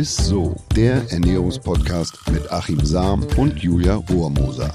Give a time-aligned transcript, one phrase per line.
[0.00, 4.74] ist so, der Ernährungspodcast mit Achim Sam und Julia Rohrmoser.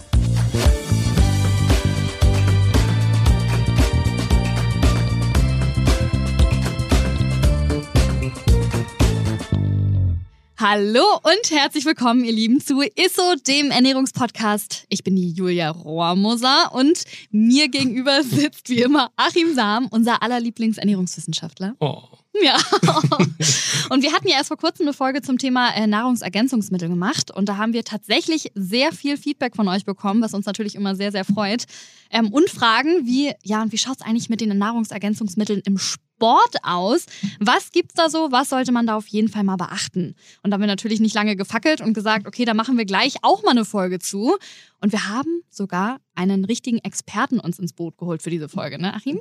[10.60, 14.86] Hallo und herzlich willkommen, ihr Lieben, zu ISSO, dem Ernährungspodcast.
[14.90, 20.40] Ich bin die Julia Rohrmoser und mir gegenüber sitzt wie immer Achim Sam, unser aller
[20.40, 21.76] Lieblingsernährungswissenschaftler.
[21.80, 22.04] Oh.
[22.42, 22.58] Ja.
[23.90, 27.48] und wir hatten ja erst vor kurzem eine Folge zum Thema äh, Nahrungsergänzungsmittel gemacht und
[27.48, 31.12] da haben wir tatsächlich sehr viel Feedback von euch bekommen, was uns natürlich immer sehr,
[31.12, 31.66] sehr freut.
[32.10, 36.56] Ähm, und Fragen wie, ja, und wie schaut es eigentlich mit den Nahrungsergänzungsmitteln im Sport
[36.64, 37.06] aus?
[37.40, 38.32] Was gibt's da so?
[38.32, 40.16] Was sollte man da auf jeden Fall mal beachten?
[40.44, 43.16] Und da haben wir natürlich nicht lange gefackelt und gesagt, okay, da machen wir gleich
[43.22, 44.38] auch mal eine Folge zu.
[44.82, 48.94] Und wir haben sogar einen richtigen Experten uns ins Boot geholt für diese Folge, ne,
[48.94, 49.20] Achim?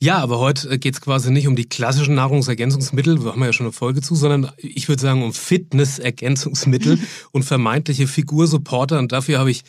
[0.00, 3.66] Ja, aber heute geht es quasi nicht um die klassischen Nahrungsergänzungsmittel, wir haben ja schon
[3.66, 6.98] eine Folge zu, sondern ich würde sagen um Fitnessergänzungsmittel
[7.32, 8.98] und vermeintliche Figursupporter.
[8.98, 9.62] Und dafür habe ich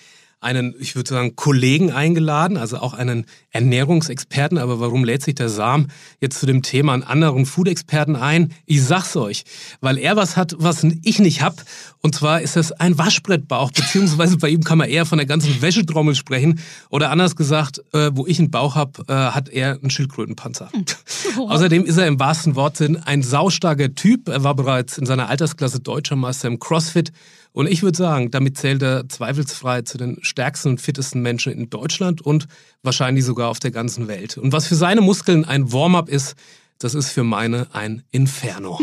[0.45, 4.57] einen, ich würde sagen, Kollegen eingeladen, also auch einen Ernährungsexperten.
[4.57, 5.88] Aber warum lädt sich der Sam
[6.21, 8.53] jetzt zu dem Thema einen anderen Food-Experten ein?
[8.66, 9.43] Ich sag's euch,
[9.81, 11.61] weil er was hat, was ich nicht hab.
[12.01, 15.61] Und zwar ist das ein Waschbrettbauch, beziehungsweise bei ihm kann man eher von der ganzen
[15.61, 16.59] Wäschetrommel sprechen.
[16.89, 20.69] Oder anders gesagt, äh, wo ich einen Bauch hab, äh, hat er einen Schildkrötenpanzer.
[21.38, 24.29] Außerdem ist er im wahrsten Wortsinn ein saustarker Typ.
[24.29, 27.11] Er war bereits in seiner Altersklasse Deutscher Meister im CrossFit
[27.55, 31.69] und ich würde sagen, damit zählt er zweifelsfrei zu den stärksten und fittesten Menschen in
[31.69, 32.47] Deutschland und
[32.83, 34.37] wahrscheinlich sogar auf der ganzen Welt.
[34.37, 36.35] Und was für seine Muskeln ein Warm-up ist,
[36.79, 38.81] das ist für meine ein Inferno.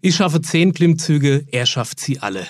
[0.00, 2.44] Ich schaffe zehn Klimmzüge, er schafft sie alle.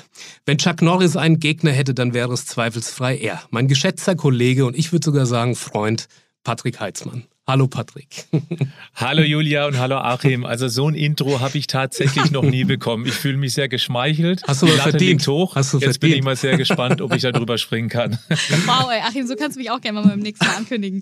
[0.46, 3.42] Wenn Chuck Norris einen Gegner hätte, dann wäre es zweifelsfrei er.
[3.50, 6.08] Mein geschätzter Kollege und ich würde sogar sagen Freund
[6.44, 7.24] Patrick Heitzmann.
[7.48, 8.26] Hallo Patrick.
[8.94, 10.44] hallo Julia und hallo Achim.
[10.44, 13.06] Also so ein Intro habe ich tatsächlich noch nie bekommen.
[13.06, 14.42] Ich fühle mich sehr geschmeichelt.
[14.46, 15.26] Hast du was verdient?
[15.26, 15.56] hoch.
[15.56, 16.00] Hast du Jetzt verdient.
[16.00, 18.18] bin ich mal sehr gespannt, ob ich da drüber springen kann.
[18.66, 21.00] Wow, ey, Achim, so kannst du mich auch gerne mal beim nächsten Mal ankündigen.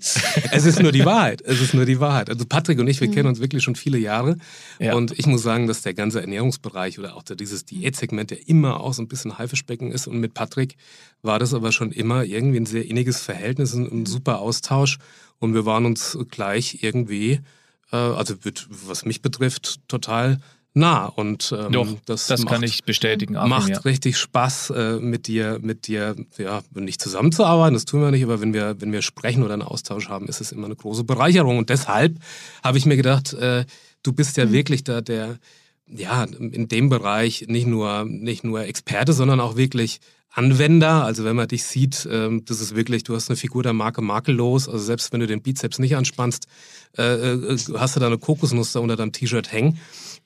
[0.51, 1.41] Es ist nur die Wahrheit.
[1.41, 2.29] Es ist nur die Wahrheit.
[2.29, 4.37] Also Patrick und ich, wir kennen uns wirklich schon viele Jahre.
[4.79, 4.93] Ja.
[4.95, 8.79] Und ich muss sagen, dass der ganze Ernährungsbereich oder auch der, dieses Diätsegment ja immer
[8.79, 10.07] auch so ein bisschen Haifischbecken ist.
[10.07, 10.77] Und mit Patrick
[11.21, 14.97] war das aber schon immer irgendwie ein sehr inniges Verhältnis, ein, ein super Austausch.
[15.39, 17.41] Und wir waren uns gleich irgendwie,
[17.91, 18.35] äh, also
[18.87, 20.39] was mich betrifft, total
[20.73, 21.05] nah.
[21.05, 23.35] Und ähm, Doch, das, das macht, kann ich bestätigen.
[23.35, 23.79] Achim, macht ja.
[23.79, 28.39] richtig Spaß, äh, mit dir, mit dir, ja, nicht zusammenzuarbeiten, das tun wir nicht, aber
[28.41, 31.57] wenn wir, wenn wir sprechen oder einen Austausch haben, ist es immer eine große Bereicherung.
[31.57, 32.17] Und deshalb
[32.63, 33.65] habe ich mir gedacht, äh,
[34.03, 35.37] du bist ja wirklich da der,
[35.87, 39.99] ja, in dem Bereich nicht nur, nicht nur Experte, sondern auch wirklich
[40.31, 41.03] Anwender.
[41.03, 44.01] Also wenn man dich sieht, ähm, das ist wirklich, du hast eine Figur der Marke
[44.01, 44.67] makellos.
[44.69, 46.47] Also selbst wenn du den Bizeps nicht anspannst,
[46.97, 49.79] äh, äh, hast du da eine Kokosnuss da unter deinem T-Shirt hängen.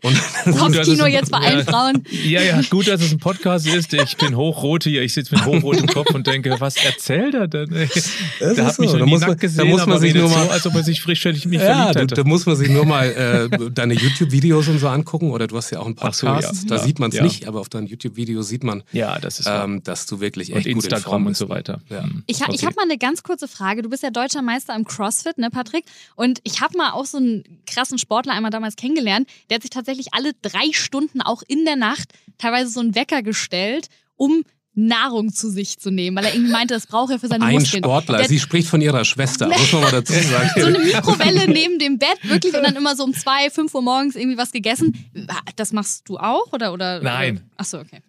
[0.03, 0.17] Und
[0.57, 2.03] Kopfkino jetzt bei allen ja, Frauen.
[2.25, 3.94] Ja, ja, gut, dass es ein Podcast ist.
[3.94, 5.03] Ich bin hochrot hier.
[5.03, 7.69] Ich sitze mit hochrotem Kopf und denke, was erzählt er denn?
[7.69, 8.97] Das ist hat mich so.
[8.97, 10.66] noch Da nie muss man- nackt da gesehen, muss man sich nur mal- so, als
[10.66, 12.16] ob er sich frisch in mich Ja, verliebt hätte.
[12.16, 15.29] da muss man sich nur mal äh, deine YouTube-Videos und so angucken.
[15.29, 16.18] Oder du hast ja auch einen Podcast.
[16.19, 16.51] so, ja.
[16.68, 19.83] Da sieht man es nicht, aber auf deinen YouTube-Videos sieht man, ja, das ist ähm,
[19.91, 21.81] dass du wirklich und echt gut in Instagram und so weiter.
[21.90, 22.03] Ja.
[22.03, 22.24] Mhm.
[22.28, 22.66] Ich, ha ich Okay.
[22.68, 23.81] habe mal eine ganz kurze Frage.
[23.81, 25.85] Du bist ja deutscher Meister im CrossFit, ne, Patrick?
[26.16, 29.28] Und ich habe mal auch so einen krassen Sportler einmal damals kennengelernt.
[29.50, 33.22] Der hat sich tatsächlich alle drei Stunden auch in der Nacht teilweise so einen Wecker
[33.22, 34.44] gestellt, um
[34.74, 37.56] Nahrung zu sich zu nehmen, weil er irgendwie meinte, das braucht er für seine Ein
[37.56, 37.84] Muskeln.
[37.84, 38.20] Sportler.
[38.20, 40.50] Der, Sie spricht von ihrer Schwester, muss man mal dazu sagen.
[40.59, 43.81] so eine Mikrowelle neben dem Bett, wirklich, und dann immer so um zwei, fünf Uhr
[43.81, 45.12] morgens irgendwie was gegessen.
[45.58, 46.72] Das machst du auch, oder?
[46.72, 47.38] oder Nein.
[47.38, 47.46] Oder?
[47.58, 48.02] Ach so, okay.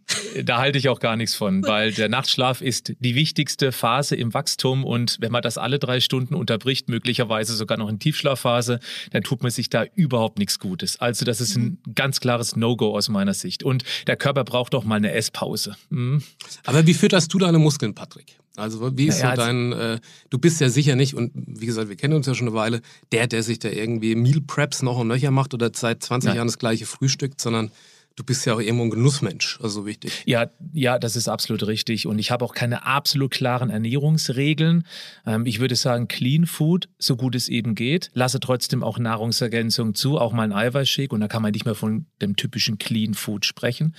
[0.45, 4.33] Da halte ich auch gar nichts von, weil der Nachtschlaf ist die wichtigste Phase im
[4.35, 8.81] Wachstum und wenn man das alle drei Stunden unterbricht, möglicherweise sogar noch in Tiefschlafphase,
[9.11, 11.01] dann tut man sich da überhaupt nichts Gutes.
[11.01, 13.63] Also das ist ein ganz klares No-Go aus meiner Sicht.
[13.63, 15.77] Und der Körper braucht auch mal eine Esspause.
[15.91, 16.23] Mhm.
[16.65, 18.39] Aber wie fütterst du deine Muskeln, Patrick?
[18.57, 21.65] Also wie ist Naja, so also- dein, äh, du bist ja sicher nicht, und wie
[21.67, 24.83] gesagt, wir kennen uns ja schon eine Weile, der, der sich da irgendwie Meal Preps
[24.83, 26.37] noch und nöcher macht oder seit 20 Nein.
[26.37, 27.71] Jahren das gleiche frühstückt, sondern
[28.17, 30.23] du bist ja auch irgendwo ein Genussmensch, also so wichtig.
[30.27, 32.07] Ja, ja, das ist absolut richtig.
[32.07, 34.85] Und ich habe auch keine absolut klaren Ernährungsregeln.
[35.27, 38.11] Ähm, ich würde sagen, Clean Food, so gut es eben geht.
[38.15, 41.15] Lasse trotzdem auch Nahrungsergänzung zu, auch mal ein Eiweißshake.
[41.15, 43.95] Und da kann man nicht mehr von dem typischen Clean Food sprechen.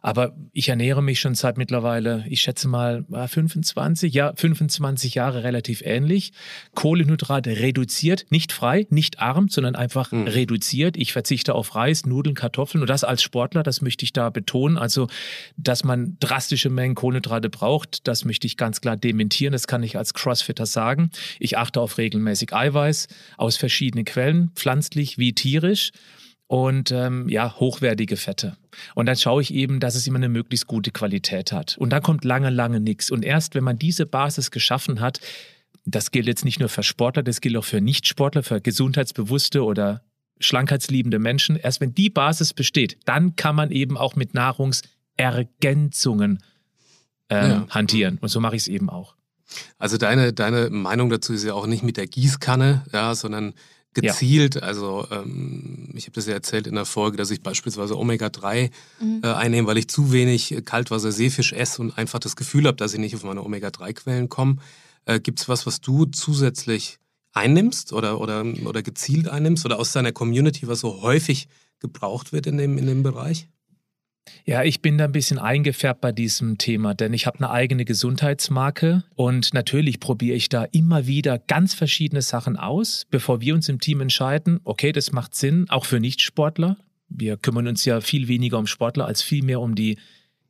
[0.00, 5.44] Aber ich ernähre mich schon seit mittlerweile, ich schätze mal äh, 25, ja, 25 Jahre
[5.44, 6.32] relativ ähnlich.
[6.74, 10.26] Kohlenhydrate reduziert, nicht frei, nicht arm, sondern einfach Mhm.
[10.26, 10.96] reduziert.
[10.96, 14.78] Ich verzichte auf Reis, Nudeln, Kartoffeln und das als Sportler, das möchte ich da betonen.
[14.78, 15.08] Also,
[15.56, 19.52] dass man drastische Mengen Kohlenhydrate braucht, das möchte ich ganz klar dementieren.
[19.52, 21.10] Das kann ich als Crossfitter sagen.
[21.38, 25.92] Ich achte auf regelmäßig Eiweiß aus verschiedenen Quellen, pflanzlich wie tierisch.
[26.52, 28.58] und ähm, ja, hochwertige Fette.
[28.94, 31.78] Und dann schaue ich eben, dass es immer eine möglichst gute Qualität hat.
[31.78, 33.10] Und dann kommt lange, lange nichts.
[33.10, 35.18] Und erst wenn man diese Basis geschaffen hat,
[35.86, 40.02] das gilt jetzt nicht nur für Sportler, das gilt auch für Nichtsportler, für gesundheitsbewusste oder
[40.42, 41.56] schlankheitsliebende Menschen.
[41.56, 46.42] Erst wenn die Basis besteht, dann kann man eben auch mit Nahrungsergänzungen
[47.28, 47.66] ähm, ja.
[47.70, 48.18] hantieren.
[48.20, 49.14] Und so mache ich es eben auch.
[49.78, 53.54] Also deine, deine Meinung dazu ist ja auch nicht mit der Gießkanne, ja, sondern
[53.94, 54.56] gezielt.
[54.56, 54.62] Ja.
[54.62, 59.20] Also ähm, ich habe das ja erzählt in der Folge, dass ich beispielsweise Omega-3 mhm.
[59.22, 63.00] äh, einnehme, weil ich zu wenig Kaltwasser-Seefisch esse und einfach das Gefühl habe, dass ich
[63.00, 64.56] nicht auf meine Omega-3-Quellen komme.
[65.04, 66.98] Äh, Gibt es was, was du zusätzlich
[67.32, 71.48] einnimmst oder, oder, oder gezielt einnimmst oder aus deiner Community, was so häufig
[71.80, 73.48] gebraucht wird in dem, in dem Bereich?
[74.44, 77.84] Ja, ich bin da ein bisschen eingefärbt bei diesem Thema, denn ich habe eine eigene
[77.84, 83.68] Gesundheitsmarke und natürlich probiere ich da immer wieder ganz verschiedene Sachen aus, bevor wir uns
[83.68, 86.76] im Team entscheiden, okay, das macht Sinn, auch für Nichtsportler.
[87.08, 89.98] Wir kümmern uns ja viel weniger um Sportler als viel mehr um die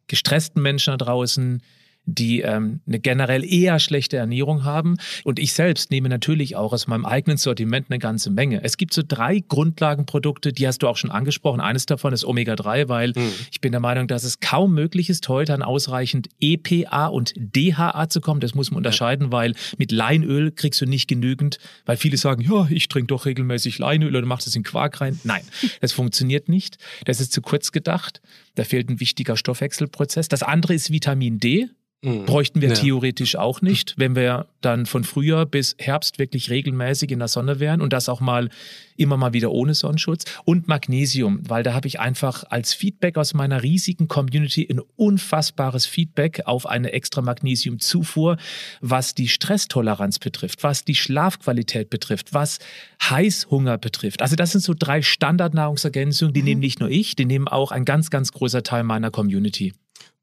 [0.06, 1.62] gestressten Menschen da draußen,
[2.04, 4.96] die ähm, eine generell eher schlechte Ernährung haben.
[5.24, 8.62] Und ich selbst nehme natürlich auch aus meinem eigenen Sortiment eine ganze Menge.
[8.64, 11.60] Es gibt so drei Grundlagenprodukte, die hast du auch schon angesprochen.
[11.60, 13.32] Eines davon ist Omega-3, weil mhm.
[13.50, 18.08] ich bin der Meinung, dass es kaum möglich ist, heute an ausreichend EPA und DHA
[18.08, 18.40] zu kommen.
[18.40, 19.32] Das muss man unterscheiden, ja.
[19.32, 23.78] weil mit Leinöl kriegst du nicht genügend, weil viele sagen, ja, ich trinke doch regelmäßig
[23.78, 25.20] Leinöl oder machst es in Quark rein.
[25.22, 25.42] Nein,
[25.80, 26.78] das funktioniert nicht.
[27.04, 28.20] Das ist zu kurz gedacht.
[28.54, 30.28] Da fehlt ein wichtiger Stoffwechselprozess.
[30.28, 31.68] Das andere ist Vitamin D.
[32.04, 32.24] Mhm.
[32.24, 32.74] Bräuchten wir ja.
[32.74, 37.60] theoretisch auch nicht, wenn wir dann von Frühjahr bis Herbst wirklich regelmäßig in der Sonne
[37.60, 38.50] wären und das auch mal
[38.96, 40.24] immer mal wieder ohne Sonnenschutz.
[40.44, 45.86] Und Magnesium, weil da habe ich einfach als Feedback aus meiner riesigen Community ein unfassbares
[45.86, 48.36] Feedback auf eine extra Magnesiumzufuhr,
[48.80, 52.58] was die Stresstoleranz betrifft, was die Schlafqualität betrifft, was
[53.00, 54.22] Heißhunger betrifft.
[54.22, 56.46] Also das sind so drei Standardnahrungsergänzungen, die mhm.
[56.46, 59.72] nehmen nicht nur ich, die nehmen auch ein ganz, ganz großer Teil meiner Community.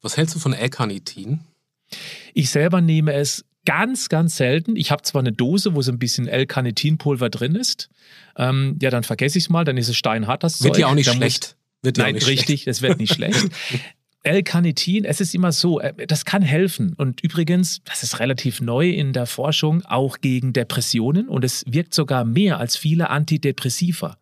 [0.02, 1.40] Was hältst du von L-Carnitin?
[2.34, 4.76] Ich selber nehme es ganz, ganz selten.
[4.76, 7.90] Ich habe zwar eine Dose, wo so ein bisschen L-Carnitinpulver drin ist.
[8.38, 10.82] Ähm, ja, dann vergesse ich es mal, dann ist es steinhart, das Wird Zeug.
[10.82, 11.56] ja auch nicht dann schlecht.
[11.82, 13.48] Wird Nein, nicht richtig, es wird nicht schlecht.
[14.24, 16.94] L-Carnitin, es ist immer so, äh, das kann helfen.
[16.98, 21.94] Und übrigens, das ist relativ neu in der Forschung, auch gegen Depressionen und es wirkt
[21.94, 24.18] sogar mehr als viele Antidepressiva.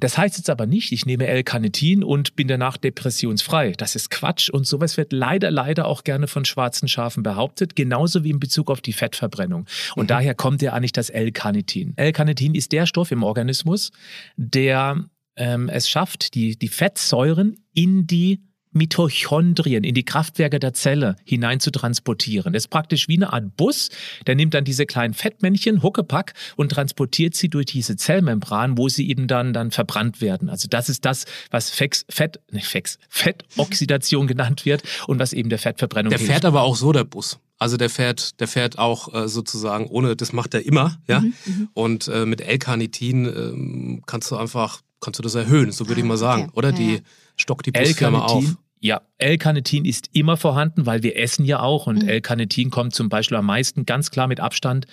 [0.00, 3.72] Das heißt jetzt aber nicht, ich nehme L-Carnitin und bin danach depressionsfrei.
[3.76, 8.24] Das ist Quatsch und sowas wird leider, leider auch gerne von schwarzen Schafen behauptet, genauso
[8.24, 9.66] wie in Bezug auf die Fettverbrennung.
[9.94, 10.08] Und mhm.
[10.08, 11.92] daher kommt ja eigentlich das L-Carnitin.
[11.96, 13.92] L-Carnitin ist der Stoff im Organismus,
[14.36, 15.04] der
[15.36, 18.42] ähm, es schafft, die, die Fettsäuren in die
[18.72, 22.52] Mitochondrien in die Kraftwerke der Zelle hinein zu transportieren.
[22.52, 23.90] Das ist praktisch wie eine Art Bus,
[24.26, 29.08] der nimmt dann diese kleinen Fettmännchen, Huckepack, und transportiert sie durch diese Zellmembran, wo sie
[29.08, 30.48] eben dann, dann verbrannt werden.
[30.48, 35.48] Also das ist das, was Fex, Fett, nicht Fex, Fettoxidation genannt wird und was eben
[35.48, 36.32] der Fettverbrennung Der hilft.
[36.32, 37.38] fährt aber auch so, der Bus.
[37.58, 41.20] Also der fährt, der fährt auch äh, sozusagen ohne, das macht er immer, ja.
[41.20, 41.68] Mhm, mhm.
[41.74, 46.04] und äh, mit L-Carnitin äh, kannst du einfach, kannst du das erhöhen, so würde ah,
[46.04, 46.44] ich mal sagen.
[46.44, 46.52] Okay.
[46.54, 47.00] Oder ja, die
[47.36, 48.56] stockt die Busfirma auf.
[48.80, 52.08] Ja, L-Carnitin ist immer vorhanden, weil wir essen ja auch und mhm.
[52.08, 54.86] L-Carnitin kommt zum Beispiel am meisten ganz klar mit Abstand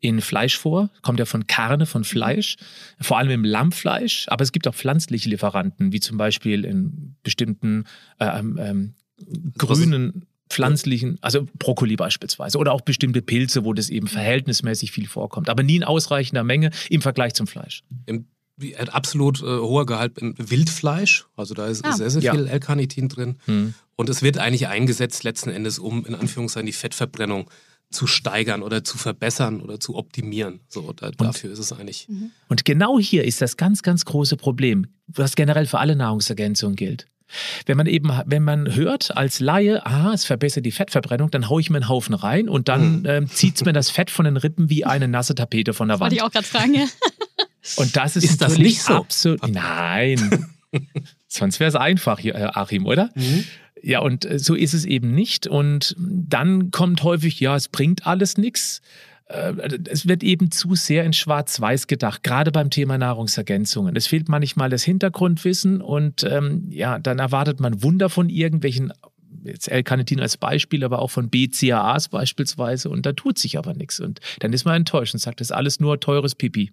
[0.00, 2.56] in Fleisch vor, kommt ja von Karne, von Fleisch,
[3.00, 7.84] vor allem im Lammfleisch, aber es gibt auch pflanzliche Lieferanten, wie zum Beispiel in bestimmten
[8.18, 8.94] äh, ähm, ähm
[9.56, 15.48] grünen pflanzlichen, also Brokkoli beispielsweise oder auch bestimmte Pilze, wo das eben verhältnismäßig viel vorkommt,
[15.48, 17.84] aber nie in ausreichender Menge im Vergleich zum Fleisch.
[18.06, 18.26] Im
[18.60, 21.26] er hat absolut äh, hoher Gehalt im Wildfleisch.
[21.36, 21.92] Also da ist ah.
[21.92, 22.52] sehr, sehr viel ja.
[22.52, 23.36] L-Carnitin drin.
[23.46, 23.74] Mhm.
[23.96, 27.50] Und es wird eigentlich eingesetzt letzten Endes, um in Anführungszeichen die Fettverbrennung
[27.90, 30.60] zu steigern oder zu verbessern oder zu optimieren.
[30.68, 32.08] So, da, dafür ist es eigentlich.
[32.08, 32.30] Mhm.
[32.48, 37.06] Und genau hier ist das ganz, ganz große Problem, was generell für alle Nahrungsergänzungen gilt.
[37.66, 41.60] Wenn man eben, wenn man hört als Laie, aha, es verbessert die Fettverbrennung, dann haue
[41.60, 43.06] ich mir einen Haufen rein und dann mhm.
[43.06, 46.00] ähm, zieht es mir das Fett von den Rippen wie eine nasse Tapete von der
[46.00, 46.10] Wand.
[46.10, 46.86] Wollte ich auch gerade fragen, ja.
[47.76, 48.94] Und das ist, ist das nicht so?
[48.94, 49.48] Absolut.
[49.48, 50.48] Nein.
[51.28, 53.10] Sonst wäre es einfach, äh, Achim, oder?
[53.14, 53.44] Mhm.
[53.82, 55.46] Ja, und äh, so ist es eben nicht.
[55.46, 58.80] Und dann kommt häufig, ja, es bringt alles nichts.
[59.26, 63.96] Äh, es wird eben zu sehr in Schwarz-Weiß gedacht, gerade beim Thema Nahrungsergänzungen.
[63.96, 68.92] Es fehlt manchmal das Hintergrundwissen und ähm, ja, dann erwartet man Wunder von irgendwelchen
[69.44, 73.98] jetzt L-Carnitin als Beispiel, aber auch von BCAAs beispielsweise und da tut sich aber nichts
[73.98, 76.70] und dann ist man enttäuscht und sagt, das ist alles nur teures Pipi.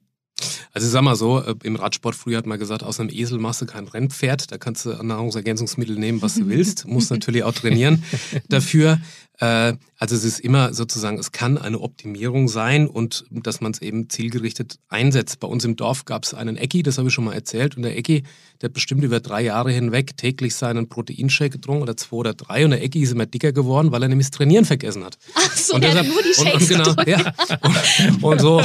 [0.74, 3.39] Also ich sag mal so, äh, im Radsport früher hat man gesagt, aus einem Esel
[3.39, 7.53] machst du kein Rennpferd, da kannst du Nahrungsergänzungsmittel nehmen, was du willst, musst natürlich auch
[7.53, 8.03] trainieren
[8.48, 9.00] dafür.
[9.39, 13.81] Äh, also es ist immer sozusagen, es kann eine Optimierung sein und dass man es
[13.81, 15.39] eben zielgerichtet einsetzt.
[15.41, 17.84] Bei uns im Dorf gab es einen Ecki, das habe ich schon mal erzählt, und
[17.84, 18.24] der Ecki,
[18.62, 22.63] der hat bestimmt über drei Jahre hinweg täglich seinen Proteinshake getrunken oder zwei oder drei
[22.63, 25.17] und der Ecki ist immer dicker geworden, weil er nämlich das Trainieren vergessen hat.
[25.36, 28.62] Ach so, und der deshalb, nur die Shakes und, und genau, ja, und, und so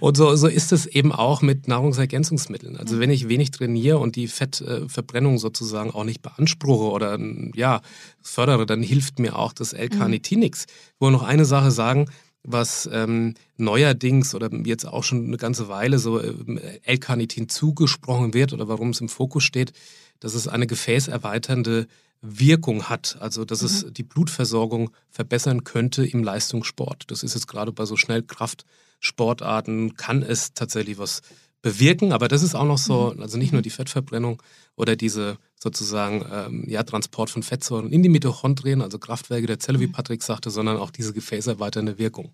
[0.00, 2.76] und so, so ist es eben auch mit Nahrungsergänzungsmitteln.
[2.76, 7.18] Also wenn ich wenig trainiere und die Fettverbrennung sozusagen auch nicht beanspruche oder
[7.54, 7.80] ja
[8.22, 10.66] fördere, dann hilft mir auch das L-Carnitin nichts.
[10.66, 12.06] Ich wollte noch eine Sache sagen,
[12.44, 18.52] was ähm, neuerdings oder jetzt auch schon eine ganze Weile so äh, L-Carnitin zugesprochen wird
[18.52, 19.72] oder warum es im Fokus steht,
[20.20, 21.86] dass es eine gefäßerweiternde
[22.20, 27.10] Wirkung hat, also dass es die Blutversorgung verbessern könnte im Leistungssport.
[27.10, 31.22] Das ist jetzt gerade bei so Schnellkraftsportarten, kann es tatsächlich was
[31.62, 34.42] bewirken, aber das ist auch noch so, also nicht nur die Fettverbrennung
[34.76, 39.78] oder diese sozusagen ähm, ja, Transport von Fettsäuren in die Mitochondrien, also Kraftwerke der Zelle,
[39.78, 42.32] wie Patrick sagte, sondern auch diese gefäßerweiternde Wirkung.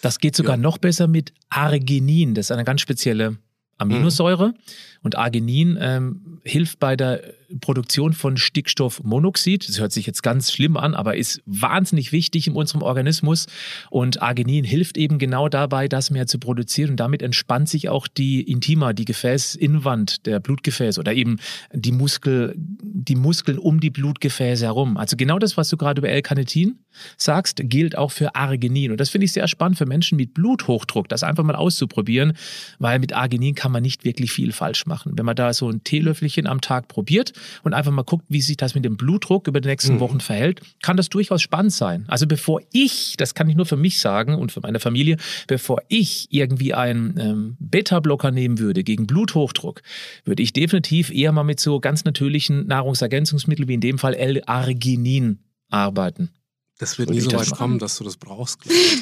[0.00, 0.62] Das geht sogar Ja.
[0.62, 2.34] noch besser mit Arginin.
[2.34, 3.36] Das ist eine ganz spezielle
[3.78, 4.54] Aminosäure.
[5.02, 7.22] Und Arginin ähm, hilft bei der
[7.60, 9.68] Produktion von Stickstoffmonoxid.
[9.68, 13.46] Das hört sich jetzt ganz schlimm an, aber ist wahnsinnig wichtig in unserem Organismus.
[13.90, 16.90] Und Arginin hilft eben genau dabei, das mehr zu produzieren.
[16.90, 21.38] Und damit entspannt sich auch die Intima, die Gefäßinwand der Blutgefäße oder eben
[21.72, 24.96] die, Muskel, die Muskeln um die Blutgefäße herum.
[24.96, 26.78] Also genau das, was du gerade über L-Carnitin
[27.16, 28.90] sagst, gilt auch für Arginin.
[28.90, 32.34] Und das finde ich sehr spannend für Menschen mit Bluthochdruck, das einfach mal auszuprobieren,
[32.78, 35.12] weil mit Arginin kann man nicht wirklich viel falsch machen.
[35.16, 38.56] Wenn man da so ein Teelöffelchen am Tag probiert und einfach mal guckt, wie sich
[38.56, 40.00] das mit dem Blutdruck über die nächsten Mhm.
[40.00, 42.04] Wochen verhält, kann das durchaus spannend sein.
[42.08, 45.16] Also bevor ich, das kann ich nur für mich sagen und für meine Familie,
[45.46, 49.82] bevor ich irgendwie einen ähm, Beta-Blocker nehmen würde gegen Bluthochdruck,
[50.24, 55.38] würde ich definitiv eher mal mit so ganz natürlichen Nahrungsergänzungsmitteln wie in dem Fall L-Arginin
[55.70, 56.30] arbeiten.
[56.78, 57.58] Das wird nie so das weit machen?
[57.58, 58.60] kommen, dass du das brauchst.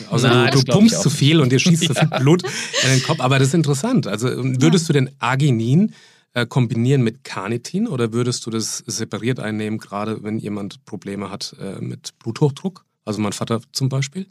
[0.09, 2.19] Außer Nein, du, das du pumpst zu viel und dir schießt zu viel Ja.
[2.19, 3.21] Blut in den Kopf.
[3.21, 4.07] Aber das ist interessant.
[4.07, 5.93] Also ähm, würdest du den Arginin
[6.37, 11.57] äh, kombinieren mit Carnitin oder würdest du das separiert einnehmen, gerade wenn jemand Probleme hat
[11.61, 12.85] äh, mit Bluthochdruck?
[13.07, 14.27] Also mein Vater zum Beispiel.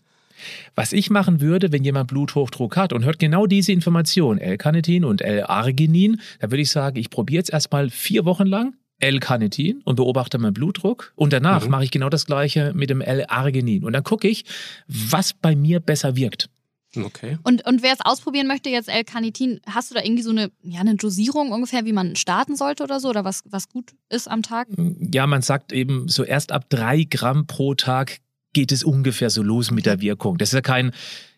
[0.75, 5.21] Was ich machen würde, wenn jemand Bluthochdruck hat und hört genau diese Information, L-Carnitin und
[5.21, 10.37] L-Arginin, dann würde ich sagen, ich probiere jetzt erstmal vier Wochen lang L-Carnitin und beobachte
[10.37, 11.71] meinen Blutdruck und danach Mhm.
[11.71, 14.45] mache ich genau das gleiche mit dem L-Arginin und dann gucke ich,
[14.87, 16.49] was bei mir besser wirkt.
[16.97, 17.37] Okay.
[17.43, 20.79] Und, und wer es ausprobieren möchte, jetzt L-Carnitin, hast du da irgendwie so eine, ja,
[20.79, 23.09] eine Dosierung ungefähr, wie man starten sollte oder so?
[23.09, 24.67] Oder was, was gut ist am Tag?
[25.13, 28.19] Ja, man sagt eben, so erst ab drei Gramm pro Tag
[28.53, 30.37] geht es ungefähr so los mit der Wirkung.
[30.37, 30.91] Das ist ja kein,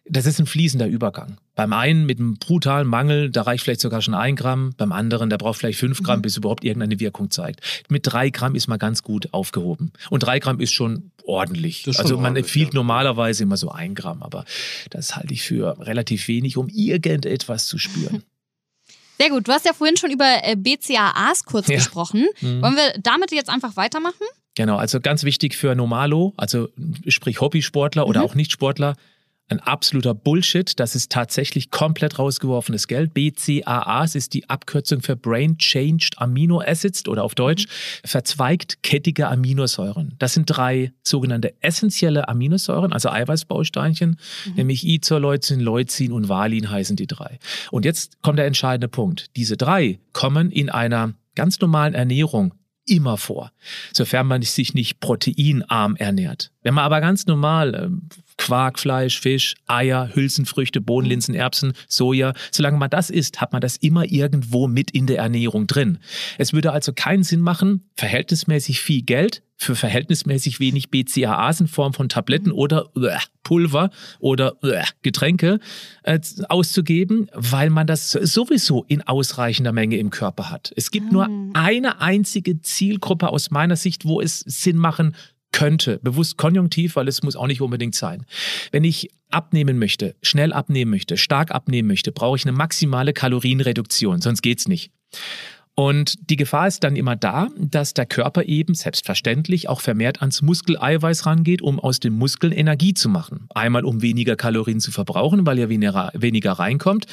[0.10, 1.38] das ist ein fließender Übergang.
[1.56, 4.74] Beim einen mit einem brutalen Mangel, da reicht vielleicht sogar schon ein Gramm.
[4.78, 6.22] Beim anderen, der braucht vielleicht fünf Gramm, Mhm.
[6.24, 7.62] bis überhaupt irgendeine Wirkung zeigt.
[7.90, 9.92] Mit drei Gramm ist man ganz gut aufgehoben.
[10.10, 11.86] Und drei Gramm ist schon ordentlich.
[11.88, 12.76] Ist schon also man empfiehlt ja.
[12.76, 14.46] normalerweise immer so ein Gramm, aber
[14.92, 18.24] das halte ich für relativ wenig, um irgendetwas zu spüren.
[19.20, 19.48] Sehr gut.
[19.48, 21.76] Du hast ja vorhin schon über äh, BCAAs kurz Ja.
[21.78, 22.28] gesprochen.
[22.42, 22.62] Mhm.
[22.62, 24.26] Wollen wir damit jetzt einfach weitermachen?
[24.56, 26.70] Genau, also ganz wichtig für Normalo, also
[27.08, 28.26] sprich Hobbysportler oder Mhm.
[28.26, 28.96] auch Nichtsportler,
[29.50, 30.80] ein absoluter Bullshit.
[30.80, 33.14] Das ist tatsächlich komplett rausgeworfenes Geld.
[33.14, 37.68] BCAAs ist die Abkürzung für Brain Changed Amino Acids oder auf Deutsch
[38.04, 40.16] verzweigt kettige Aminosäuren.
[40.20, 44.18] Das sind drei sogenannte essentielle Aminosäuren, also Eiweißbausteinchen,
[44.56, 47.40] nämlich Isoleucin, Leucin und Valin heißen die drei.
[47.72, 49.28] Und jetzt kommt der entscheidende Punkt.
[49.36, 52.54] Diese drei kommen in einer ganz normalen Ernährung
[52.88, 53.52] immer vor,
[53.94, 56.52] sofern man sich nicht proteinarm ernährt.
[56.64, 62.34] Wenn man aber ganz normal ähm, Quark, Fleisch, Fisch, Eier, Hülsenfrüchte, Bohnen, Linsen, Erbsen, Soja,
[62.52, 65.98] solange man das isst, hat man das immer irgendwo mit in der Ernährung drin.
[66.38, 71.94] Es würde also keinen Sinn machen, verhältnismäßig viel Geld für verhältnismäßig wenig BCAAs in Form
[71.94, 73.90] von Tabletten oder äh, Pulver
[74.20, 75.60] oder äh, Getränke
[76.04, 80.72] äh, auszugeben, weil man das sowieso in ausreichender Menge im Körper hat.
[80.76, 81.50] Es gibt nur Ah.
[81.54, 85.16] eine einzige Zielgruppe aus meiner Sicht, wo es Sinn machen
[85.52, 86.00] könnte.
[86.04, 88.26] Bewusst konjunktiv, weil es muss auch nicht unbedingt sein.
[88.72, 94.22] Wenn ich abnehmen möchte, schnell abnehmen möchte, stark abnehmen möchte, brauche ich eine maximale Kalorienreduktion,
[94.22, 94.92] sonst geht's nicht.
[95.80, 100.42] Und die Gefahr ist dann immer da, dass der Körper eben selbstverständlich auch vermehrt ans
[100.42, 103.48] Muskeleiweiß rangeht, um aus den Muskeln Energie zu machen.
[103.54, 107.06] Einmal um weniger Kalorien zu verbrauchen, weil ja weniger, weniger reinkommt.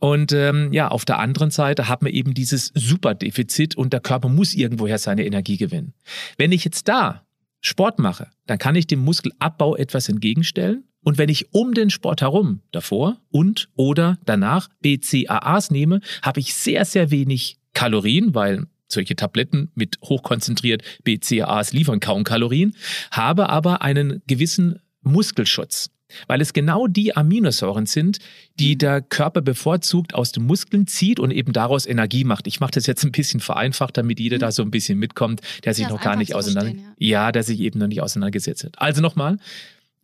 [0.00, 4.28] Und ähm, ja, auf der anderen Seite hat man eben dieses Superdefizit und der Körper
[4.28, 5.94] muss irgendwoher seine Energie gewinnen.
[6.36, 7.23] Wenn ich jetzt da
[7.66, 12.20] Sport mache, dann kann ich dem Muskelabbau etwas entgegenstellen Und wenn ich um den Sport
[12.20, 19.16] herum, davor und oder danach BCAAs nehme, habe ich sehr, sehr wenig Kalorien, weil solche
[19.16, 22.76] Tabletten mit hochkonzentriert BCAAs liefern kaum Kalorien,
[23.10, 25.90] habe aber einen gewissen Muskelschutz.
[26.26, 28.18] Weil es genau die Aminosäuren sind,
[28.58, 28.78] die mhm.
[28.78, 32.46] der Körper bevorzugt aus den Muskeln zieht und eben daraus Energie macht.
[32.46, 34.40] Ich mache das jetzt ein bisschen vereinfacht, damit jeder mhm.
[34.40, 37.26] da so ein bisschen mitkommt, der sich ja, noch gar nicht auseinander, ja.
[37.26, 38.78] ja, der sich eben noch nicht auseinandergesetzt hat.
[38.78, 39.38] Also nochmal,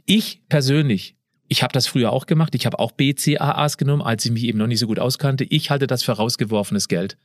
[0.06, 1.14] ich persönlich
[1.52, 2.54] ich habe das früher auch gemacht.
[2.54, 5.42] Ich habe auch BCAAs genommen, als ich mich eben noch nicht so gut auskannte.
[5.42, 7.18] Ich halte das für rausgeworfenes Geld.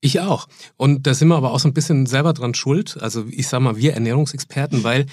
[0.00, 0.48] Ich auch.
[0.76, 2.98] Und da sind wir aber auch so ein bisschen selber dran schuld.
[3.00, 5.06] Also ich sage mal, wir Ernährungsexperten, weil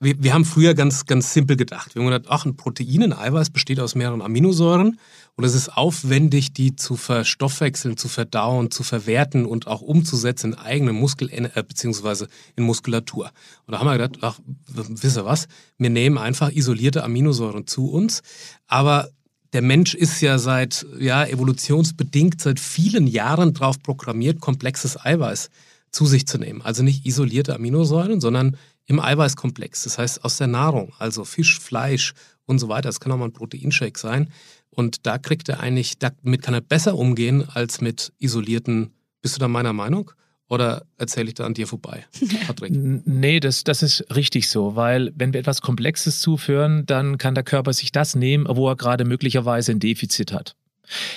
[0.00, 1.94] wir, wir haben früher ganz, ganz simpel gedacht.
[1.94, 4.98] Wir haben gedacht, ach, ein Protein, ein Eiweiß besteht aus mehreren Aminosäuren
[5.34, 10.58] und es ist aufwendig, die zu verstoffwechseln, zu verdauen, zu verwerten und auch umzusetzen in
[10.58, 13.32] eigene Muskel, äh, beziehungsweise in Muskulatur.
[13.66, 14.38] Und da haben wir gedacht, ach,
[14.68, 15.48] wisst ihr was?
[15.78, 18.22] Wir nehmen einfach isolierte Aminosäuren zu uns,
[18.68, 19.10] aber
[19.52, 25.48] der Mensch ist ja seit, ja, evolutionsbedingt seit vielen Jahren darauf programmiert, komplexes Eiweiß
[25.90, 26.62] zu sich zu nehmen.
[26.62, 28.56] Also nicht isolierte Aminosäuren, sondern
[28.88, 29.84] im Eiweißkomplex.
[29.84, 32.14] Das heißt aus der Nahrung, also Fisch, Fleisch
[32.46, 32.88] und so weiter.
[32.88, 34.30] Das kann auch mal ein Proteinshake sein.
[34.70, 38.90] Und da kriegt er eigentlich, damit kann er besser umgehen als mit isolierten.
[39.20, 40.10] Bist du da meiner Meinung?
[40.48, 42.06] Oder erzähle ich da an dir vorbei,
[42.46, 42.72] Patrick?
[42.72, 47.44] nee, das, das ist richtig so, weil wenn wir etwas Komplexes zuführen, dann kann der
[47.44, 50.56] Körper sich das nehmen, wo er gerade möglicherweise ein Defizit hat.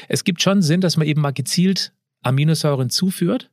[0.10, 3.50] Es gibt schon Sinn, dass man eben mal gezielt Aminosäuren zuführt.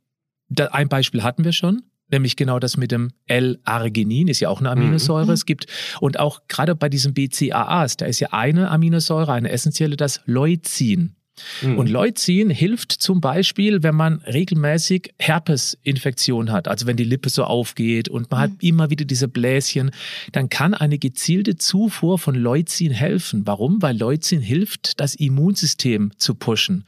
[0.73, 4.71] ein Beispiel hatten wir schon nämlich genau das mit dem L-Arginin, ist ja auch eine
[4.71, 5.27] Aminosäure.
[5.27, 5.33] Mhm.
[5.33, 5.67] Es gibt,
[6.00, 11.15] und auch gerade bei diesen BCAAs, da ist ja eine Aminosäure, eine essentielle, das Leucin.
[11.62, 11.79] Mhm.
[11.79, 17.45] Und Leucin hilft zum Beispiel, wenn man regelmäßig Herpesinfektion hat, also wenn die Lippe so
[17.45, 18.43] aufgeht und man mhm.
[18.43, 19.91] hat immer wieder diese Bläschen,
[20.33, 23.47] dann kann eine gezielte Zufuhr von Leucin helfen.
[23.47, 23.83] Warum?
[23.83, 26.85] Weil Leucin hilft, das Immunsystem zu pushen,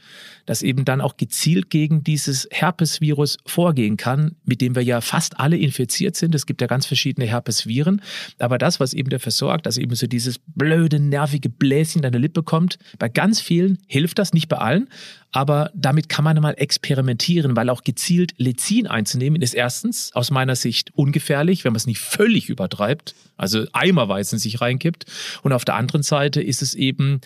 [0.51, 5.39] das eben dann auch gezielt gegen dieses Herpesvirus vorgehen kann, mit dem wir ja fast
[5.39, 6.35] alle infiziert sind.
[6.35, 8.03] Es gibt ja ganz verschiedene Herpesviren,
[8.41, 12.19] aber das, was eben dafür sorgt, dass eben so dieses blöde, nervige Bläschen in deine
[12.19, 14.89] Lippe kommt, bei ganz vielen hilft das nicht nicht bei allen,
[15.33, 20.57] aber damit kann man mal experimentieren, weil auch gezielt Lezin einzunehmen ist erstens aus meiner
[20.57, 25.05] Sicht ungefährlich, wenn man es nicht völlig übertreibt, also eimerweise in sich reinkippt.
[25.43, 27.21] Und auf der anderen Seite ist es eben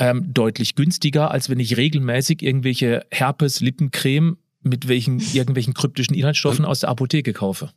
[0.00, 6.80] ähm, deutlich günstiger, als wenn ich regelmäßig irgendwelche Herpes-Lippencreme mit welchen irgendwelchen kryptischen Inhaltsstoffen aus
[6.80, 7.70] der Apotheke kaufe.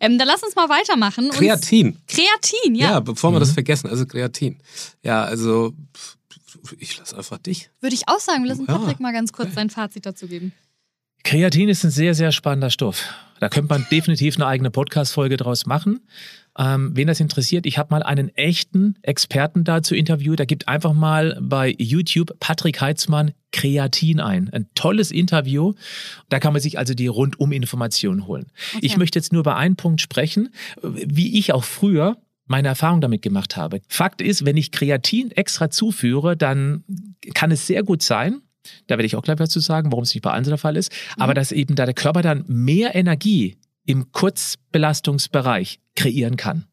[0.00, 1.30] Ähm, dann lass uns mal weitermachen.
[1.30, 1.98] Kreatin.
[2.06, 2.90] Kreatin, ja.
[2.90, 3.40] Ja, bevor wir mhm.
[3.40, 4.58] das vergessen, also Kreatin.
[5.02, 5.74] Ja, also
[6.78, 7.70] ich lasse einfach dich.
[7.80, 8.42] Würde ich auch sagen.
[8.42, 8.76] Wir lassen ja.
[8.76, 10.52] Patrick mal ganz kurz sein Fazit dazu geben.
[11.24, 13.02] Kreatin ist ein sehr, sehr spannender Stoff.
[13.40, 16.00] Da könnte man definitiv eine eigene Podcast-Folge draus machen.
[16.58, 20.40] Ähm, wen das interessiert, ich habe mal einen echten Experten dazu interviewt.
[20.40, 24.50] Da gibt einfach mal bei YouTube Patrick Heitzmann Kreatin ein.
[24.50, 25.74] Ein tolles Interview.
[26.28, 28.46] Da kann man sich also die Rundum-Informationen holen.
[28.74, 28.86] Okay.
[28.86, 30.50] Ich möchte jetzt nur über einen Punkt sprechen,
[30.82, 33.80] wie ich auch früher meine Erfahrung damit gemacht habe.
[33.88, 36.82] Fakt ist, wenn ich Kreatin extra zuführe, dann
[37.34, 38.40] kann es sehr gut sein,
[38.86, 40.76] da werde ich auch gleich was zu sagen, warum es nicht bei allen der Fall
[40.76, 41.22] ist, mhm.
[41.22, 43.58] aber dass eben da der Körper dann mehr Energie
[43.88, 46.66] im Kurzbelastungsbereich kreieren kann.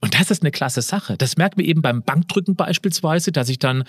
[0.00, 1.16] Und das ist eine klasse Sache.
[1.16, 3.84] Das merkt man eben beim Bankdrücken beispielsweise, dass ich dann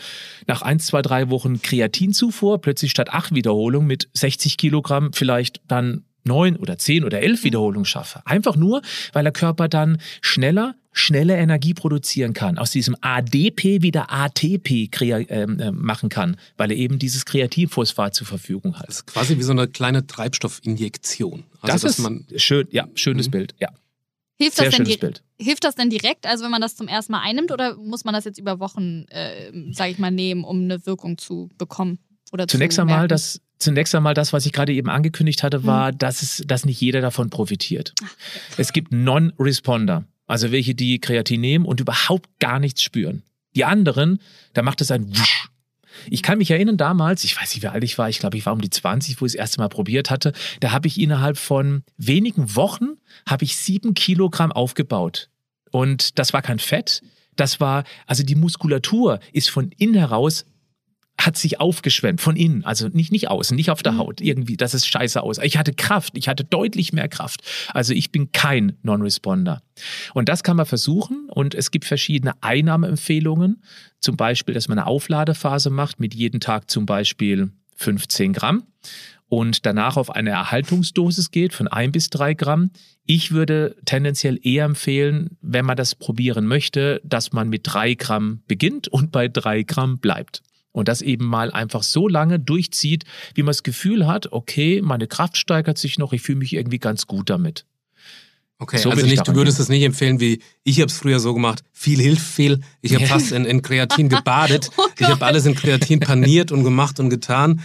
[0.45, 6.05] nach eins, zwei, drei Wochen Kreatinzufuhr plötzlich statt acht Wiederholungen mit 60 Kilogramm vielleicht dann
[6.23, 7.45] neun oder zehn oder elf mhm.
[7.45, 8.21] Wiederholungen schaffe.
[8.25, 14.11] Einfach nur, weil der Körper dann schneller, schnelle Energie produzieren kann, aus diesem ADP wieder
[14.11, 14.89] ATP
[15.29, 18.87] ähm, äh, machen kann, weil er eben dieses Kreatinphosphat zur Verfügung hat.
[18.87, 21.43] Das ist quasi wie so eine kleine Treibstoffinjektion.
[21.61, 23.31] Also, das ist man schön, ja, schönes mhm.
[23.31, 23.69] Bild, ja.
[24.39, 24.85] Hilft das, denn
[25.39, 28.13] hilft das denn direkt, also wenn man das zum ersten Mal einnimmt, oder muss man
[28.13, 31.97] das jetzt über Wochen, äh, sage ich mal, nehmen, um eine Wirkung zu bekommen?
[32.31, 35.97] Oder Zunächst einmal, das, Zunächst einmal das, was ich gerade eben angekündigt hatte, war, mhm.
[35.97, 37.93] dass, es, dass nicht jeder davon profitiert.
[38.03, 38.15] Ach.
[38.57, 43.23] Es gibt Non-Responder, also welche, die Kreatin nehmen und überhaupt gar nichts spüren.
[43.55, 44.19] Die anderen,
[44.53, 45.49] da macht es ein Wusch.
[46.09, 48.45] Ich kann mich erinnern damals, ich weiß nicht, wie alt ich war, ich glaube, ich
[48.45, 50.33] war um die 20, wo ich das erste Mal probiert hatte.
[50.59, 55.29] Da habe ich innerhalb von wenigen Wochen habe ich sieben Kilogramm aufgebaut.
[55.71, 57.01] Und das war kein Fett.
[57.35, 60.45] Das war, also die Muskulatur ist von innen heraus
[61.27, 63.97] hat sich aufgeschwemmt von innen, also nicht, nicht außen, nicht auf der mhm.
[63.99, 65.37] Haut, irgendwie, das ist scheiße aus.
[65.37, 67.41] Ich hatte Kraft, ich hatte deutlich mehr Kraft.
[67.73, 69.61] Also ich bin kein Non-Responder.
[70.13, 73.61] Und das kann man versuchen und es gibt verschiedene Einnahmeempfehlungen,
[73.99, 78.63] zum Beispiel, dass man eine Aufladephase macht mit jeden Tag zum Beispiel 15 Gramm
[79.29, 82.71] und danach auf eine Erhaltungsdosis geht von ein bis drei Gramm.
[83.05, 88.43] Ich würde tendenziell eher empfehlen, wenn man das probieren möchte, dass man mit drei Gramm
[88.47, 90.41] beginnt und bei drei Gramm bleibt.
[90.77, 95.07] Und das eben mal einfach so lange durchzieht, wie man das Gefühl hat, okay, meine
[95.07, 97.65] Kraft steigert sich noch, ich fühle mich irgendwie ganz gut damit.
[98.59, 101.33] Okay, so also nicht, du würdest es nicht empfehlen, wie ich habe es früher so
[101.33, 101.63] gemacht.
[101.73, 102.61] Viel hilft viel.
[102.81, 104.69] Ich habe fast in, in, Kreatin gebadet.
[104.77, 107.61] oh ich habe alles in Kreatin paniert und gemacht und getan.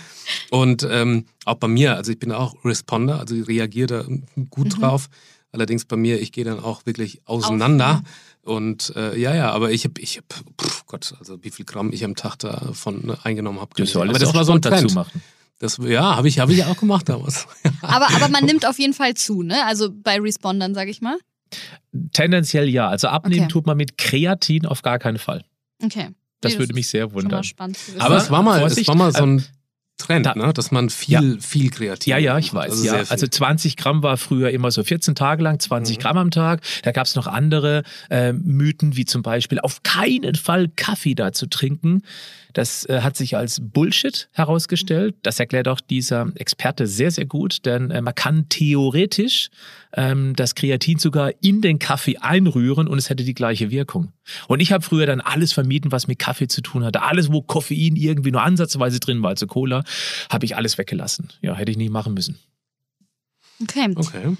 [0.50, 4.04] Und ähm, auch bei mir, also ich bin auch Responder, also ich reagiere da
[4.48, 4.80] gut mhm.
[4.80, 5.10] drauf.
[5.50, 8.02] Allerdings bei mir, ich gehe dann auch wirklich auseinander.
[8.42, 10.24] Auf, und äh, ja, ja, aber ich habe, ich hab,
[10.92, 13.70] Gott, also wie viel Gramm ich am Tag davon ne, eingenommen habe.
[13.76, 14.84] Das aber das war so ein Trend.
[14.84, 15.22] Dazu machen.
[15.58, 17.46] Das, ja, habe ich, hab ich auch gemacht damals.
[17.80, 19.64] aber, aber man nimmt auf jeden Fall zu, ne?
[19.64, 21.16] Also bei Respondern, sage ich mal.
[22.12, 22.88] Tendenziell ja.
[22.88, 23.52] Also abnehmen okay.
[23.52, 25.46] tut man mit Kreatin auf gar keinen Fall.
[25.82, 26.10] Okay.
[26.42, 27.42] Das nee, würde mich sehr wundern.
[27.98, 29.42] Aber es war mal, es war mal so ein
[29.98, 30.52] Trend, da, ne?
[30.52, 31.40] dass man viel, ja.
[31.40, 32.72] viel kreativ Ja, ja, ich weiß.
[32.72, 33.02] Also, ja.
[33.08, 36.00] also 20 Gramm war früher immer so 14 Tage lang, 20 mhm.
[36.02, 36.62] Gramm am Tag.
[36.82, 41.32] Da gab es noch andere äh, Mythen, wie zum Beispiel auf keinen Fall Kaffee da
[41.32, 42.02] zu trinken.
[42.52, 45.16] Das äh, hat sich als Bullshit herausgestellt.
[45.22, 49.50] Das erklärt auch dieser Experte sehr, sehr gut, denn äh, man kann theoretisch
[49.94, 54.12] ähm, das Kreatin sogar in den Kaffee einrühren und es hätte die gleiche Wirkung.
[54.48, 57.02] Und ich habe früher dann alles vermieden, was mit Kaffee zu tun hatte.
[57.02, 59.84] Alles, wo Koffein irgendwie nur ansatzweise drin war, also Cola,
[60.30, 61.28] habe ich alles weggelassen.
[61.40, 62.38] Ja, hätte ich nicht machen müssen.
[63.62, 63.92] Okay.
[63.94, 64.36] Okay.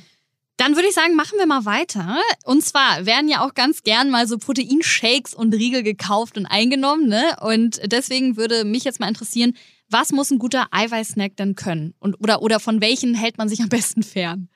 [0.62, 2.20] Dann würde ich sagen, machen wir mal weiter.
[2.44, 7.08] Und zwar werden ja auch ganz gern mal so Proteinshakes und Riegel gekauft und eingenommen.
[7.08, 7.36] Ne?
[7.40, 9.54] Und deswegen würde mich jetzt mal interessieren,
[9.90, 11.94] was muss ein guter Eiweißsnack denn können?
[11.98, 14.48] Und, oder, oder von welchen hält man sich am besten fern?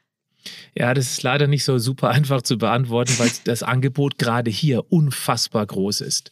[0.76, 4.92] Ja, das ist leider nicht so super einfach zu beantworten, weil das Angebot gerade hier
[4.92, 6.30] unfassbar groß ist.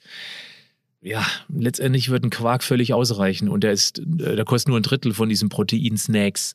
[1.02, 4.84] Ja, letztendlich wird ein Quark völlig ausreichen und der ist, äh, der kostet nur ein
[4.84, 6.54] Drittel von diesen Proteinsnacks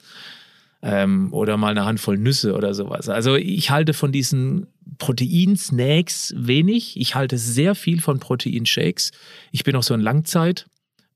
[0.82, 3.10] ähm, oder mal eine Handvoll Nüsse oder sowas.
[3.10, 7.00] Also ich halte von diesen Proteinsnacks wenig.
[7.00, 9.12] Ich halte sehr viel von Proteinshakes.
[9.52, 10.68] Ich bin auch so ein Langzeit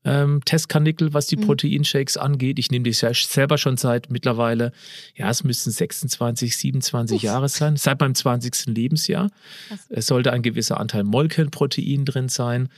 [0.04, 1.42] ähm, Testkanickel, was die mhm.
[1.46, 2.58] Proteinshakes angeht.
[2.58, 4.72] Ich nehme die selber schon seit mittlerweile,
[5.14, 7.22] ja, es müssten 26, 27 Uff.
[7.22, 8.66] Jahre sein, seit meinem 20.
[8.66, 9.30] Lebensjahr.
[9.68, 9.86] Krass.
[9.88, 12.68] Es sollte ein gewisser Anteil Molkenprotein drin sein.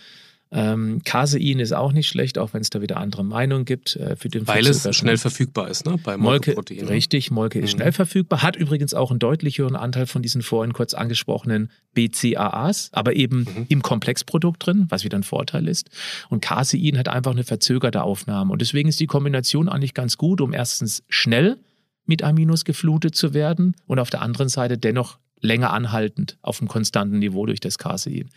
[0.57, 3.95] Ähm, Casein ist auch nicht schlecht, auch wenn es da wieder andere Meinungen gibt.
[3.97, 5.99] Äh, für den Weil es schnell verfügbar ist, ne?
[6.03, 6.55] Bei Molke.
[6.55, 7.65] Molke richtig, Molke mhm.
[7.65, 11.71] ist schnell verfügbar, hat übrigens auch einen deutlich höheren Anteil von diesen vorhin kurz angesprochenen
[11.93, 13.67] BCAAs, aber eben mhm.
[13.69, 15.91] im Komplexprodukt drin, was wieder ein Vorteil ist.
[16.31, 18.51] Und Casein hat einfach eine verzögerte Aufnahme.
[18.51, 21.59] Und deswegen ist die Kombination eigentlich ganz gut, um erstens schnell
[22.07, 26.69] mit Aminos geflutet zu werden und auf der anderen Seite dennoch länger anhaltend auf einem
[26.69, 28.29] konstanten Niveau durch das Casein.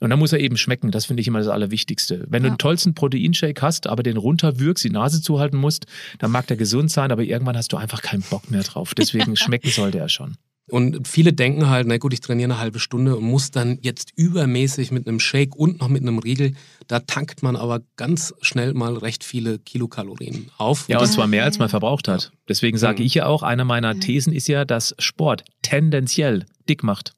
[0.00, 0.90] Und dann muss er eben schmecken.
[0.90, 2.24] Das finde ich immer das Allerwichtigste.
[2.28, 2.48] Wenn ja.
[2.48, 5.86] du einen tollsten Proteinshake hast, aber den runterwürgst, die Nase zuhalten musst,
[6.18, 8.94] dann mag der gesund sein, aber irgendwann hast du einfach keinen Bock mehr drauf.
[8.94, 10.36] Deswegen schmecken sollte er schon.
[10.68, 14.12] Und viele denken halt, na gut, ich trainiere eine halbe Stunde und muss dann jetzt
[14.16, 16.52] übermäßig mit einem Shake und noch mit einem Riegel.
[16.86, 20.88] Da tankt man aber ganz schnell mal recht viele Kilokalorien auf.
[20.88, 22.32] Ja, und zwar mehr, als man verbraucht hat.
[22.48, 23.06] Deswegen sage mhm.
[23.06, 27.14] ich ja auch, eine meiner Thesen ist ja, dass Sport tendenziell dick macht.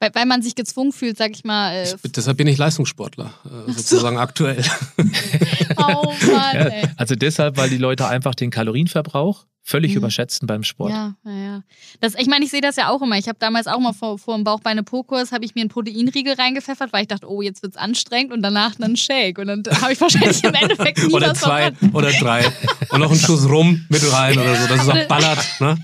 [0.00, 1.72] Weil, weil man sich gezwungen fühlt, sag ich mal.
[1.72, 4.22] Äh ich, deshalb bin ich Leistungssportler, äh, sozusagen so.
[4.22, 4.62] aktuell.
[5.76, 6.84] oh Mann, ey.
[6.96, 9.98] also deshalb, weil die Leute einfach den Kalorienverbrauch völlig mhm.
[9.98, 10.90] überschätzen beim Sport.
[10.90, 11.62] Ja, ja, ja.
[12.00, 13.16] Das, ich meine, ich sehe das ja auch immer.
[13.16, 16.92] Ich habe damals auch mal vor, vor dem Bauchbeine-Po-Kurs, habe ich mir einen Proteinriegel reingepfeffert,
[16.92, 19.38] weil ich dachte, oh, jetzt wird es anstrengend und danach dann Shake.
[19.38, 22.44] Und dann habe ich wahrscheinlich im Endeffekt nie Oder was zwei oder drei.
[22.90, 25.38] Und noch einen Schuss rum mit rein oder so, dass es auch ballert.
[25.60, 25.78] Ne?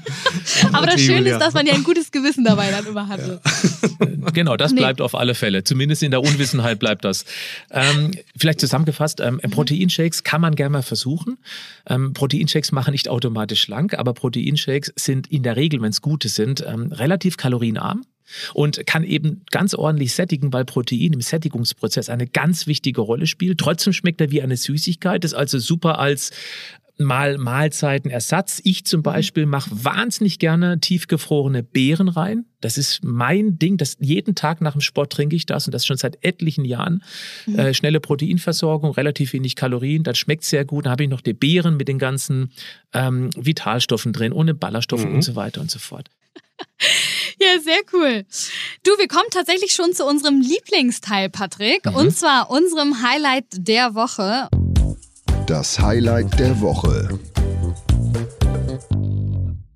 [0.73, 3.41] Aber das Schöne ist, dass man ja ein gutes Gewissen dabei dann immer hatte.
[3.43, 4.00] Ja.
[4.33, 4.81] Genau, das nee.
[4.81, 5.65] bleibt auf alle Fälle.
[5.65, 7.25] Zumindest in der Unwissenheit bleibt das.
[7.71, 9.41] Ähm, vielleicht zusammengefasst, ähm.
[9.51, 11.39] Proteinshakes kann man gerne mal versuchen.
[11.89, 16.29] Ähm, Proteinshakes machen nicht automatisch schlank, aber Proteinshakes sind in der Regel, wenn es gute
[16.29, 18.05] sind, ähm, relativ kalorienarm
[18.55, 23.59] und kann eben ganz ordentlich sättigen, weil Protein im Sättigungsprozess eine ganz wichtige Rolle spielt.
[23.59, 26.31] Trotzdem schmeckt er wie eine Süßigkeit, ist also super als
[27.01, 28.61] mal Mahlzeitenersatz.
[28.65, 32.45] Ich zum Beispiel mache wahnsinnig gerne tiefgefrorene Beeren rein.
[32.61, 33.77] Das ist mein Ding.
[33.77, 37.03] Das, jeden Tag nach dem Sport trinke ich das und das schon seit etlichen Jahren.
[37.47, 37.59] Mhm.
[37.59, 40.87] Äh, schnelle Proteinversorgung, relativ wenig Kalorien, das schmeckt sehr gut.
[40.87, 42.53] Dann habe ich noch die Beeren mit den ganzen
[42.93, 45.17] ähm, Vitalstoffen drin, ohne Ballaststoffen mhm.
[45.17, 46.11] und so weiter und so fort.
[47.43, 48.27] Ja, sehr cool.
[48.83, 51.95] Du, wir kommen tatsächlich schon zu unserem Lieblingsteil, Patrick, mhm.
[51.95, 54.49] und zwar unserem Highlight der Woche.
[55.51, 57.19] Das Highlight der Woche.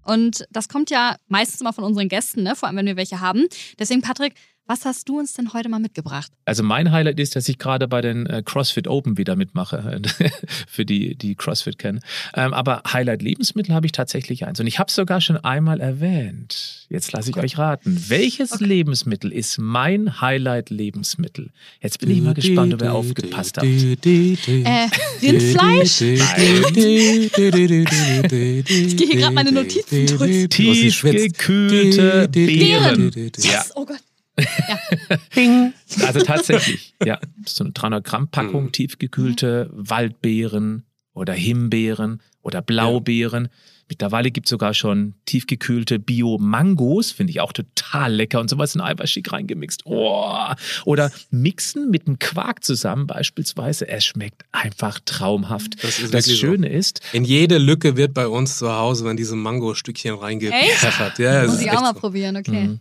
[0.05, 2.55] Und das kommt ja meistens mal von unseren Gästen, ne?
[2.55, 3.49] vor allem wenn wir welche haben.
[3.77, 4.35] Deswegen, Patrick,
[4.67, 6.33] Was hast du uns denn heute mal mitgebracht?
[6.47, 10.01] Also mein Highlight ist, dass ich gerade bei den äh, CrossFit Open wieder mitmache,
[10.67, 12.01] für die, die CrossFit kennen.
[12.35, 14.59] Ähm, aber Highlight Lebensmittel habe ich tatsächlich eins.
[14.61, 16.87] Und ich habe es sogar schon einmal erwähnt.
[16.89, 18.03] Jetzt lasse ich euch raten.
[18.09, 18.65] Welches okay.
[18.65, 21.51] Lebensmittel ist mein Highlight Lebensmittel?
[21.83, 23.67] Jetzt bin ich mal gespannt, ob ihr aufgepasst habt.
[23.67, 24.89] Äh,
[25.21, 26.01] Rindfleisch?
[26.01, 26.37] ich
[28.97, 30.49] gehe hier gerade meine Notizen durch.
[30.49, 33.11] Tiefgekühlte Beeren.
[33.37, 34.01] Yes, oh Gott.
[34.39, 35.73] Ja.
[36.07, 37.21] also tatsächlich, ja.
[37.47, 38.73] So eine 300 Gramm Packung, mhm.
[38.73, 43.45] tiefgekühlte Waldbeeren oder Himbeeren oder Blaubeeren.
[43.45, 43.51] Ja.
[43.89, 48.81] Mittlerweile gibt es sogar schon tiefgekühlte Bio-Mangos, finde ich auch total lecker und sowas in
[48.81, 49.83] Eiweißschick reingemixt.
[49.85, 50.47] Oh.
[50.87, 53.87] Oder mixen mit einem Quark zusammen beispielsweise.
[53.87, 55.85] Es schmeckt einfach traumhaft.
[55.85, 56.73] Das, das Schöne so.
[56.73, 57.01] ist.
[57.13, 61.19] In jede Lücke wird bei uns zu Hause, wenn diese Mango-Stückchen reingepfeffert.
[61.19, 62.01] Ja, Muss ich auch mal so.
[62.01, 62.69] probieren, okay.
[62.69, 62.81] Mhm.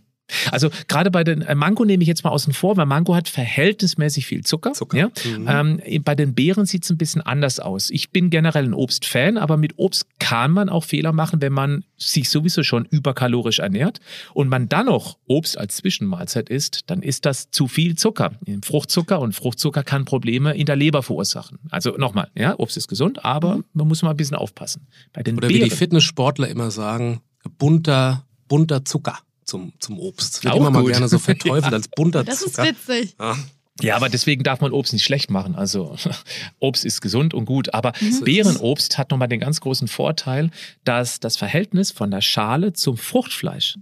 [0.50, 3.28] Also gerade bei den äh, Mango nehme ich jetzt mal außen vor, weil Mango hat
[3.28, 4.72] verhältnismäßig viel Zucker.
[4.72, 4.96] Zucker.
[4.96, 5.08] Ja?
[5.38, 5.80] Mhm.
[5.84, 7.90] Ähm, bei den Beeren sieht es ein bisschen anders aus.
[7.90, 11.84] Ich bin generell ein Obstfan, aber mit Obst kann man auch Fehler machen, wenn man
[11.96, 14.00] sich sowieso schon überkalorisch ernährt
[14.32, 18.32] und man dann noch Obst als Zwischenmahlzeit isst, dann ist das zu viel Zucker.
[18.62, 21.58] Fruchtzucker und Fruchtzucker kann Probleme in der Leber verursachen.
[21.70, 23.64] Also nochmal, ja, Obst ist gesund, aber mhm.
[23.74, 24.86] man muss mal ein bisschen aufpassen.
[25.12, 27.20] Bei den Oder Beeren, wie die Fitnesssportler immer sagen,
[27.58, 30.36] bunter, bunter Zucker zum, zum Obst.
[30.36, 30.82] Das wird Auch immer gut.
[30.82, 31.72] mal gerne so verteufelt ja.
[31.72, 32.68] als bunter Das Zucker.
[32.68, 33.16] ist witzig.
[33.18, 33.36] Ja.
[33.80, 35.56] Ja, aber deswegen darf man Obst nicht schlecht machen.
[35.56, 35.96] Also
[36.60, 37.74] Obst ist gesund und gut.
[37.74, 38.20] Aber mhm.
[38.20, 40.50] Beerenobst hat nochmal den ganz großen Vorteil,
[40.84, 43.76] dass das Verhältnis von der Schale zum Fruchtfleisch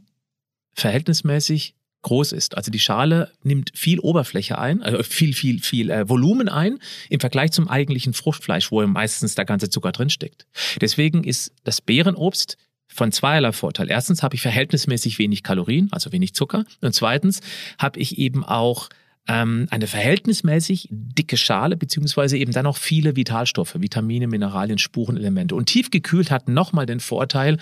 [0.74, 2.56] verhältnismäßig groß ist.
[2.56, 7.20] Also die Schale nimmt viel Oberfläche ein, also viel, viel, viel äh, Volumen ein im
[7.20, 10.46] Vergleich zum eigentlichen Fruchtfleisch, wo meistens der ganze Zucker drinsteckt.
[10.80, 12.56] Deswegen ist das Beerenobst
[12.94, 13.90] von zweierlei Vorteil.
[13.90, 16.64] Erstens habe ich verhältnismäßig wenig Kalorien, also wenig Zucker.
[16.80, 17.40] Und zweitens
[17.78, 18.88] habe ich eben auch
[19.28, 25.54] ähm, eine verhältnismäßig dicke Schale, beziehungsweise eben dann auch viele Vitalstoffe, Vitamine, Mineralien, Spurenelemente.
[25.54, 27.58] Und tiefgekühlt hat nochmal den Vorteil,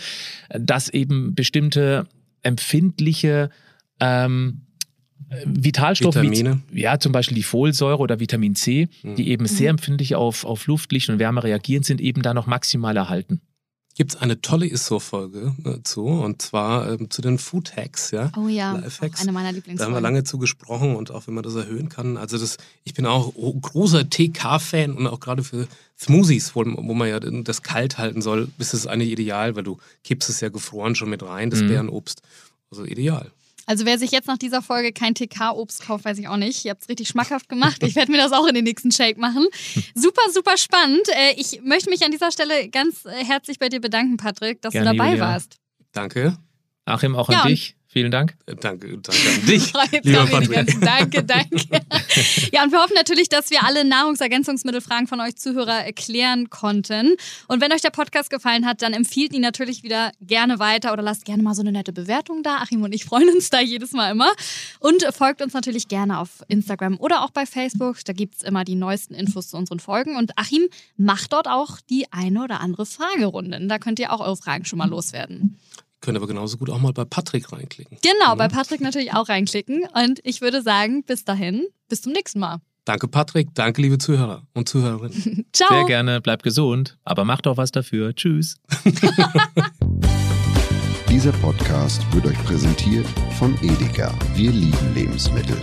[0.48, 2.06] dass eben bestimmte
[2.42, 3.50] empfindliche
[4.00, 4.62] ähm,
[5.44, 6.62] Vitalstoffe, Vitamine.
[6.70, 9.16] Wie, ja, zum Beispiel die Folsäure oder Vitamin C, die mhm.
[9.18, 12.96] eben sehr empfindlich auf, auf Luft, Licht und Wärme reagieren, sind eben da noch maximal
[12.96, 13.42] erhalten
[14.00, 18.32] gibt es eine tolle ISO-Folge äh, zu, und zwar ähm, zu den Food Hacks, ja.
[18.34, 19.76] Oh ja, eine meiner Lieblingsfolgen.
[19.76, 22.16] Da haben wir lange zu gesprochen und auch, wenn man das erhöhen kann.
[22.16, 27.10] Also das, ich bin auch großer TK-Fan und auch gerade für Smoothies, wo, wo, man
[27.10, 30.94] ja das kalt halten soll, ist es eigentlich ideal, weil du kippst es ja gefroren
[30.94, 31.68] schon mit rein, das mhm.
[31.68, 32.22] Bärenobst.
[32.70, 33.30] Also ideal.
[33.66, 36.64] Also wer sich jetzt nach dieser Folge kein TK-Obst kauft, weiß ich auch nicht.
[36.64, 37.82] Ihr habt es richtig schmackhaft gemacht.
[37.82, 39.46] Ich werde mir das auch in den nächsten Shake machen.
[39.94, 41.08] Super, super spannend.
[41.08, 44.72] Äh, ich möchte mich an dieser Stelle ganz äh, herzlich bei dir bedanken, Patrick, dass
[44.72, 45.24] Gerne, du dabei Julia.
[45.26, 45.56] warst.
[45.92, 46.36] Danke.
[46.84, 47.76] Achim, auch an ja, dich.
[47.92, 48.36] Vielen Dank.
[48.46, 49.72] Äh, danke, danke an dich.
[50.04, 50.80] lieber Patrick.
[50.80, 51.56] Danke, danke.
[52.52, 57.16] ja, und wir hoffen natürlich, dass wir alle Nahrungsergänzungsmittelfragen von euch Zuhörer erklären konnten.
[57.48, 61.02] Und wenn euch der Podcast gefallen hat, dann empfiehlt ihn natürlich wieder gerne weiter oder
[61.02, 62.58] lasst gerne mal so eine nette Bewertung da.
[62.58, 64.30] Achim und ich freuen uns da jedes Mal immer.
[64.78, 68.04] Und folgt uns natürlich gerne auf Instagram oder auch bei Facebook.
[68.04, 70.14] Da gibt es immer die neuesten Infos zu unseren Folgen.
[70.14, 73.58] Und Achim macht dort auch die eine oder andere Fragerunde.
[73.66, 75.58] Da könnt ihr auch eure Fragen schon mal loswerden.
[76.00, 77.98] Können aber genauso gut auch mal bei Patrick reinklicken.
[78.02, 78.34] Genau, ja.
[78.34, 79.86] bei Patrick natürlich auch reinklicken.
[79.94, 82.60] Und ich würde sagen, bis dahin, bis zum nächsten Mal.
[82.86, 83.54] Danke, Patrick.
[83.54, 85.46] Danke, liebe Zuhörer und Zuhörerinnen.
[85.52, 85.68] Ciao.
[85.68, 86.20] Sehr gerne.
[86.20, 88.14] Bleibt gesund, aber macht auch was dafür.
[88.14, 88.56] Tschüss.
[91.10, 93.06] Dieser Podcast wird euch präsentiert
[93.38, 94.14] von Edeka.
[94.34, 95.56] Wir lieben Lebensmittel.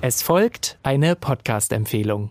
[0.00, 2.30] Es folgt eine Podcast-Empfehlung.